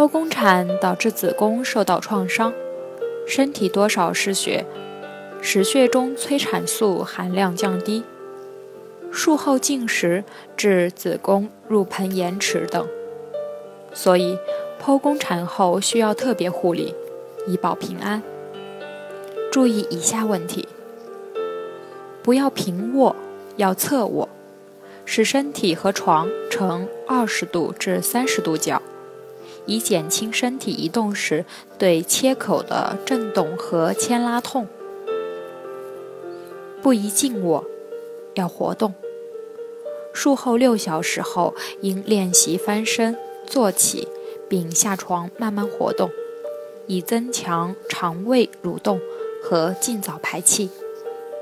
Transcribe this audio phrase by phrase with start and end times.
[0.00, 2.54] 剖宫产导致子宫受到创伤，
[3.26, 4.64] 身体多少失血，
[5.42, 8.02] 使血中催产素含量降低，
[9.12, 10.24] 术后进食
[10.56, 12.88] 致子宫入盆延迟等，
[13.92, 14.38] 所以
[14.82, 16.94] 剖宫产后需要特别护理，
[17.46, 18.22] 以保平安。
[19.52, 20.66] 注意以下问题：
[22.22, 23.14] 不要平卧，
[23.56, 24.30] 要侧卧，
[25.04, 28.80] 使身体和床呈二十度至三十度角。
[29.70, 31.44] 以减轻身体移动时
[31.78, 34.66] 对切口的震动和牵拉痛。
[36.82, 37.64] 不宜静卧，
[38.34, 38.92] 要活动。
[40.12, 44.08] 术后六小时后应练习翻身、坐起，
[44.48, 46.10] 并下床慢慢活动，
[46.88, 49.00] 以增强肠胃蠕动
[49.40, 50.68] 和尽早排气，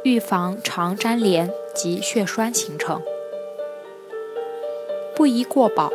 [0.05, 3.01] 预防肠粘连及血栓形成。
[5.17, 5.91] 不宜过饱。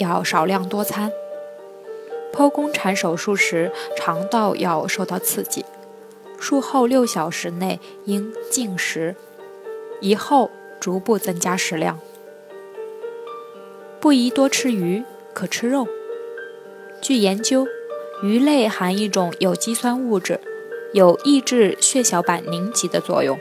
[0.00, 1.10] 要少量多餐。
[2.32, 5.64] 剖宫产手术时，肠道要受到刺激。
[6.38, 9.16] 术后六小时内应禁食，
[10.00, 11.98] 以后逐步增加食量。
[13.98, 15.88] 不宜多吃鱼，可吃肉。
[17.00, 17.66] 据研究，
[18.22, 20.40] 鱼类含一种有机酸物质，
[20.92, 23.36] 有抑制血小板凝集的作用，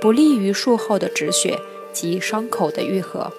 [0.00, 1.58] 不利于术后的止血
[1.92, 3.30] 及伤口的愈合。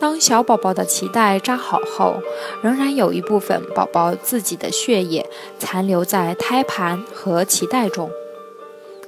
[0.00, 2.22] 当小宝宝的脐带扎好后，
[2.62, 5.28] 仍然有一部分宝宝自己的血液
[5.58, 8.08] 残留在胎盘和脐带中，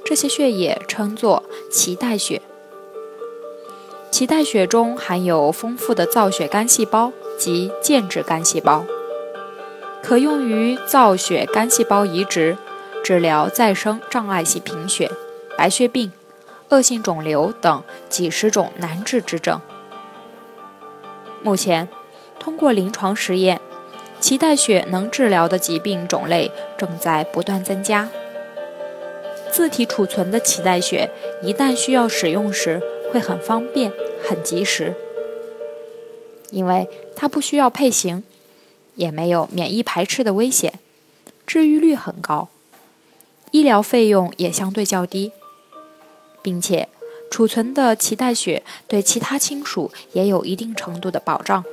[0.03, 2.41] 这些血液称作脐带血。
[4.11, 8.83] 脐带血中含有丰富的造血干细胞及间质干细胞，
[10.03, 12.57] 可用于造血干细胞移植、
[13.01, 15.09] 治疗再生障碍性贫血、
[15.57, 16.11] 白血病、
[16.69, 19.61] 恶性肿瘤等几十种难治之症。
[21.43, 21.89] 目前，
[22.39, 23.59] 通过临床实验，
[24.21, 28.09] 脐带血能治疗的疾病种类正在不断增加。
[29.51, 31.09] 自体储存的脐带血
[31.41, 32.81] 一旦需要使用时，
[33.11, 33.91] 会很方便、
[34.23, 34.93] 很及时，
[36.51, 38.23] 因为它不需要配型，
[38.95, 40.75] 也没有免疫排斥的危险，
[41.47, 42.49] 治愈率很高，
[43.49, 45.31] 医疗费用也相对较低，
[46.41, 46.87] 并且。
[47.31, 51.63] 储存的脐带血对其他亲属也有一定程度的保障。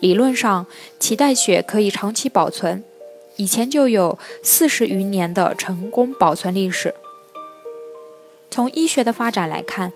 [0.00, 0.66] 理论上，
[1.00, 2.84] 脐带血可以长期保存，
[3.36, 6.94] 以前就有四十余年的成功保存历史。
[8.48, 9.92] 从医学的发展来看，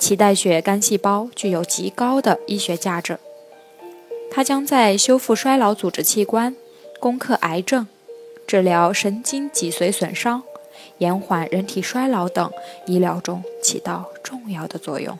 [0.00, 3.20] 脐带血干细胞具有极高的医学价值，
[4.32, 6.56] 它将在修复衰老组织器官、
[6.98, 7.86] 攻克癌症、
[8.48, 10.42] 治疗神经脊髓损伤。
[10.98, 12.50] 延缓人体衰老等
[12.86, 15.18] 医疗中起到重要的作用。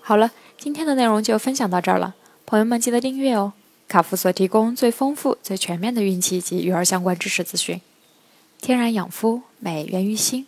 [0.00, 3.54] 好了，今天的内容就分享到这儿了，朋友们记得订阅哦。
[3.88, 7.80] 卡夫所提供最丰富、最全面的孕期及育儿相关知识资讯，
[8.60, 10.46] 天然养肤，美源于心，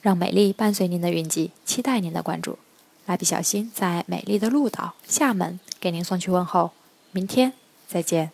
[0.00, 2.58] 让美丽伴随您的孕期，期待您的关注。
[3.06, 6.70] 蜡笔小新在美丽的鹭岛厦门给您送去问候，
[7.12, 7.52] 明天
[7.86, 8.30] 再见。